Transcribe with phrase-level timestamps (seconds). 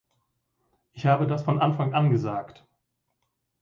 [0.93, 2.65] Ich habe das von Anfang an gesagt.